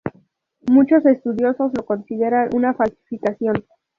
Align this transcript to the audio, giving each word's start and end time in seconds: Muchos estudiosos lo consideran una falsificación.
Muchos 0.65 1.05
estudiosos 1.05 1.71
lo 1.75 1.85
consideran 1.85 2.49
una 2.55 2.73
falsificación. 2.73 3.63